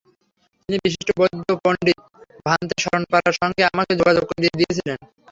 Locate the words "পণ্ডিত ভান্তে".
1.63-2.75